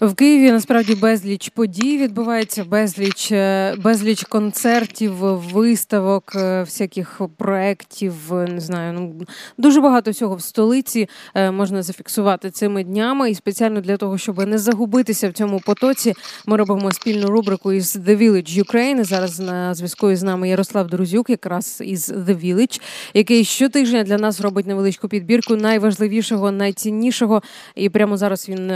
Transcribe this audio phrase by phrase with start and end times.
[0.00, 5.14] В Києві насправді безліч подій відбувається, безліч е, безліч концертів,
[5.52, 9.26] виставок, е, всяких проєктів, Не знаю, ну
[9.56, 13.30] дуже багато всього в столиці е, можна зафіксувати цими днями.
[13.30, 16.14] І спеціально для того, щоб не загубитися в цьому потоці,
[16.46, 19.04] ми робимо спільну рубрику із The Village Ukraine.
[19.04, 22.80] Зараз на зв'язку із нами Ярослав Друзюк, якраз із The Village,
[23.14, 27.42] який щотижня для нас робить невеличку підбірку найважливішого, найціннішого.
[27.74, 28.72] І прямо зараз він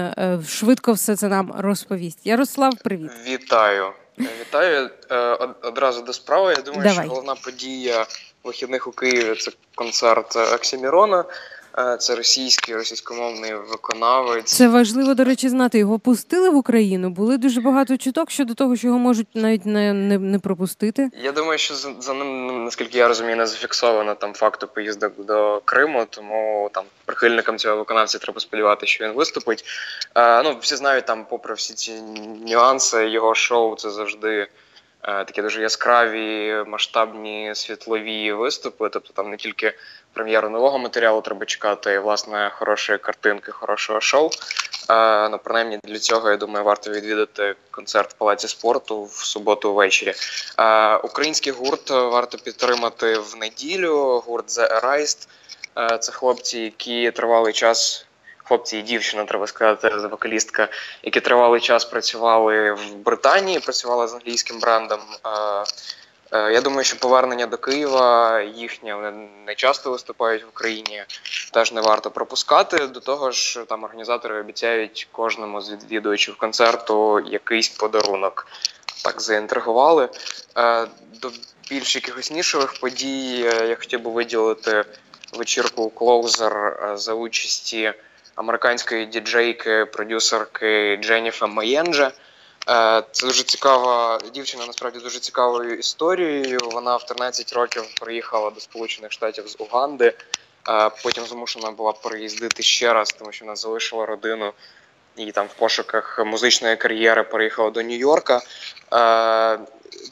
[0.46, 2.18] швидко все це нам розповість.
[2.24, 3.10] Ярослав, привіт.
[3.26, 3.92] Вітаю.
[4.40, 5.16] Вітаю е,
[5.62, 6.54] одразу до справи.
[6.56, 7.04] Я думаю, Давай.
[7.04, 8.06] що головна подія
[8.44, 11.24] вихідних у Києві це концерт Оксімірона.
[11.78, 14.52] Е, це російський російськомовний виконавець.
[14.52, 15.78] Це важливо, до речі, знати.
[15.78, 17.10] Його пустили в Україну.
[17.10, 21.10] Були дуже багато чуток щодо того, що його можуть навіть не не, не пропустити.
[21.22, 25.62] Я думаю, що за, за ним, наскільки я розумію, не зафіксовано там факту поїздок до
[25.64, 29.64] Криму, тому там прихильникам цього виконавця треба сподіватися, що він виступить.
[30.14, 31.92] Е, ну всі знають там, попри всі ці
[32.46, 34.48] нюанси, його шоу це завжди.
[35.04, 38.88] Е, такі дуже яскраві масштабні світлові виступи.
[38.88, 39.74] Тобто там не тільки
[40.12, 44.30] прем'єру нового матеріалу треба чекати, й власне хорошої картинки, хорошого шоу.
[44.90, 49.74] Е, ну, принаймні для цього я думаю, варто відвідати концерт в палаці спорту в суботу
[49.74, 50.14] ввечері.
[50.58, 54.22] Е, український гурт варто підтримати в неділю.
[54.26, 55.28] Гурт The Erased.
[55.98, 58.06] Це хлопці, які тривалий час
[58.44, 60.68] хлопці і дівчина, треба сказати, вокалістка,
[61.02, 65.00] які тривалий час працювали в Британії, працювали з англійським брендом.
[66.32, 71.04] Е, я думаю, що повернення до Києва їхнє вони не часто виступають в Україні,
[71.52, 72.86] теж не варто пропускати.
[72.86, 78.46] До того ж, там організатори обіцяють кожному з відвідувачів концерту якийсь подарунок.
[79.04, 80.08] Так заінтригували.
[80.56, 80.86] Е,
[81.20, 81.30] до
[81.70, 84.84] більш якихось нішових подій е, я хотів би виділити
[85.32, 87.92] вечірку Клоузер за участі
[88.34, 92.12] американської діджейки, продюсерки Дженніфа Маєнджа.
[92.68, 96.58] Е, це дуже цікава дівчина, насправді дуже цікавою історією.
[96.72, 100.14] Вона в 13 років приїхала до Сполучених Штатів з Уганди,
[100.68, 104.52] е, потім змушена була переїздити ще раз, тому що вона залишила родину
[105.16, 108.40] і там в пошуках музичної кар'єри переїхала до Нью-Йорка.
[108.92, 109.58] Е,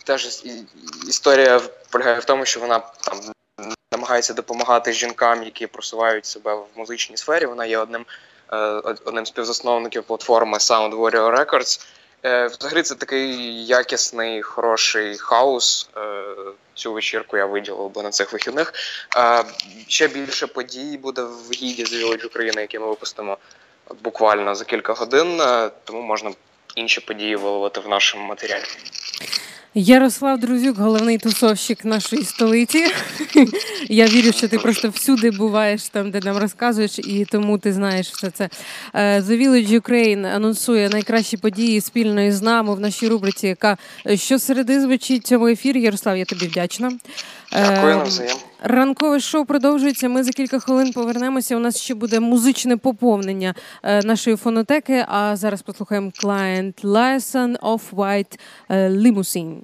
[0.04, 0.42] теж
[1.08, 3.20] історія полягає в тому, що вона там
[4.10, 7.46] намагається допомагати жінкам, які просувають себе в музичній сфері.
[7.46, 8.06] Вона є одним
[8.52, 8.56] е,
[9.04, 11.86] одним з співзасновників платформи Sound Warrior Records.
[12.24, 15.88] Е, взагалі це такий якісний, хороший хаос.
[15.96, 16.34] Е,
[16.74, 18.72] цю вечірку я виділив би на цих вихідних.
[19.88, 23.38] Ще більше подій буде в гіді з Village України, які ми випустимо
[24.02, 25.42] буквально за кілька годин,
[25.84, 26.32] тому можна
[26.74, 28.64] інші події виловити в нашому матеріалі.
[29.74, 32.86] Ярослав Друзюк, головний тусовщик нашої столиці.
[33.88, 38.10] Я вірю, що ти просто всюди буваєш там, де нам розказуєш, і тому ти знаєш
[38.10, 38.48] все це.
[38.94, 43.76] Е, The Village Ukraine анонсує найкращі події спільно із нами в нашій рубриці, яка
[44.14, 45.80] щосереди звучить цьому ефірі.
[45.80, 46.92] Ярослав, я тобі вдячна.
[47.52, 48.36] Дякую навзаєм.
[48.62, 50.08] Ранкове шоу продовжується.
[50.08, 51.56] Ми за кілька хвилин повернемося.
[51.56, 55.04] У нас ще буде музичне поповнення е, нашої фонотеки.
[55.08, 58.38] А зараз послухаємо Client Liaison of White
[58.70, 59.59] Limousine.